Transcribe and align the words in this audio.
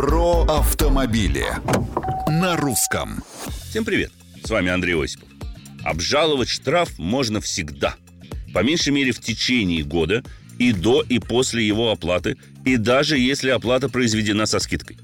Про 0.00 0.44
автомобили 0.44 1.44
на 2.26 2.56
русском. 2.56 3.22
Всем 3.68 3.84
привет! 3.84 4.10
С 4.42 4.48
вами 4.48 4.70
Андрей 4.70 4.94
Осипов. 4.94 5.28
Обжаловать 5.84 6.48
штраф 6.48 6.98
можно 6.98 7.42
всегда. 7.42 7.96
По 8.54 8.62
меньшей 8.62 8.94
мере 8.94 9.12
в 9.12 9.20
течение 9.20 9.84
года 9.84 10.24
и 10.58 10.72
до 10.72 11.02
и 11.02 11.18
после 11.18 11.66
его 11.66 11.90
оплаты, 11.90 12.38
и 12.64 12.78
даже 12.78 13.18
если 13.18 13.50
оплата 13.50 13.90
произведена 13.90 14.46
со 14.46 14.58
скидкой. 14.58 14.96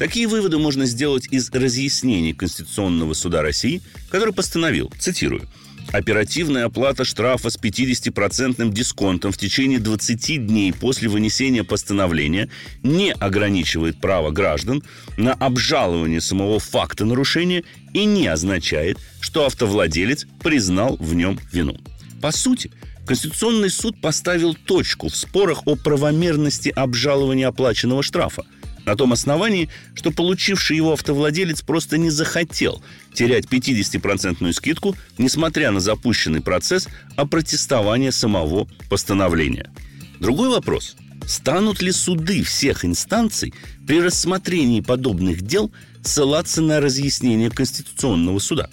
Такие 0.00 0.26
выводы 0.26 0.58
можно 0.58 0.84
сделать 0.84 1.28
из 1.30 1.48
разъяснений 1.52 2.34
Конституционного 2.34 3.14
суда 3.14 3.42
России, 3.42 3.82
который 4.10 4.34
постановил, 4.34 4.92
цитирую, 4.98 5.48
Оперативная 5.92 6.66
оплата 6.66 7.04
штрафа 7.04 7.50
с 7.50 7.58
50% 7.58 8.72
дисконтом 8.72 9.32
в 9.32 9.38
течение 9.38 9.80
20 9.80 10.46
дней 10.46 10.72
после 10.72 11.08
вынесения 11.08 11.64
постановления 11.64 12.48
не 12.84 13.12
ограничивает 13.12 14.00
право 14.00 14.30
граждан 14.30 14.84
на 15.16 15.32
обжалование 15.32 16.20
самого 16.20 16.60
факта 16.60 17.04
нарушения 17.04 17.64
и 17.92 18.04
не 18.04 18.28
означает, 18.28 18.98
что 19.20 19.46
автовладелец 19.46 20.26
признал 20.42 20.96
в 21.00 21.14
нем 21.14 21.40
вину. 21.52 21.76
По 22.22 22.30
сути, 22.30 22.70
Конституционный 23.04 23.70
суд 23.70 24.00
поставил 24.00 24.54
точку 24.54 25.08
в 25.08 25.16
спорах 25.16 25.62
о 25.66 25.74
правомерности 25.74 26.68
обжалования 26.68 27.48
оплаченного 27.48 28.04
штрафа– 28.04 28.44
на 28.90 28.96
том 28.96 29.12
основании, 29.12 29.68
что 29.94 30.10
получивший 30.10 30.76
его 30.76 30.92
автовладелец 30.92 31.62
просто 31.62 31.96
не 31.96 32.10
захотел 32.10 32.82
терять 33.14 33.44
50% 33.44 34.52
скидку, 34.52 34.96
несмотря 35.16 35.70
на 35.70 35.78
запущенный 35.78 36.40
процесс 36.40 36.88
опротестования 37.16 38.10
самого 38.10 38.66
постановления. 38.88 39.70
Другой 40.18 40.48
вопрос– 40.48 40.96
станут 41.26 41.82
ли 41.82 41.92
суды 41.92 42.42
всех 42.42 42.84
инстанций 42.84 43.54
при 43.86 44.00
рассмотрении 44.00 44.80
подобных 44.80 45.42
дел 45.42 45.70
ссылаться 46.02 46.60
на 46.60 46.80
разъяснение 46.80 47.50
Конституционного 47.50 48.40
суда? 48.40 48.70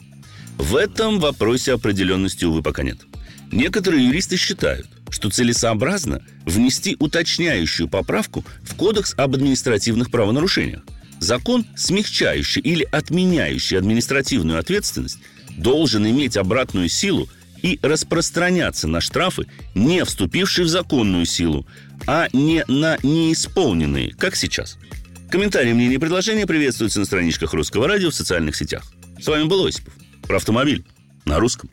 В 0.58 0.76
этом 0.76 1.20
вопросе 1.20 1.74
определенности, 1.74 2.46
увы, 2.46 2.62
пока 2.62 2.84
нет. 2.84 3.00
Некоторые 3.52 4.06
юристы 4.06 4.38
считают, 4.38 4.88
что 5.10 5.30
целесообразно 5.30 6.22
внести 6.46 6.98
уточняющую 7.00 7.88
поправку 7.88 8.44
в 8.64 8.76
Кодекс 8.76 9.14
об 9.18 9.36
административных 9.36 10.12
правонарушениях. 10.12 10.84
Закон, 11.20 11.66
смягчающий 11.76 12.62
или 12.62 12.88
отменяющий 12.92 13.78
административную 13.78 14.60
ответственность, 14.60 15.20
должен 15.58 16.08
иметь 16.08 16.38
обратную 16.38 16.90
силу 16.90 17.30
и 17.64 17.80
распространяться 17.82 18.88
на 18.88 19.02
штрафы, 19.02 19.48
не 19.74 20.04
вступившие 20.06 20.66
в 20.66 20.70
законную 20.70 21.26
силу, 21.26 21.66
а 22.06 22.28
не 22.34 22.64
на 22.68 22.98
неисполненные, 23.02 24.14
как 24.14 24.36
сейчас. 24.36 24.78
Комментарии, 25.32 25.74
мнения 25.74 25.96
и 25.96 26.00
предложения 26.00 26.46
приветствуются 26.46 27.00
на 27.00 27.06
страничках 27.06 27.54
Русского 27.54 27.88
радио 27.88 28.12
в 28.12 28.16
социальных 28.16 28.56
сетях. 28.56 28.84
С 29.20 29.28
вами 29.28 29.46
был 29.46 29.66
Осипов. 29.66 29.94
Про 30.28 30.38
автомобиль 30.38 30.86
на 31.26 31.40
русском. 31.40 31.70